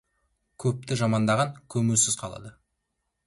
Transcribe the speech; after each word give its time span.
Көпті 0.63 0.97
жамандаған 1.01 1.53
көмусіз 1.75 2.17
қалады. 2.25 2.53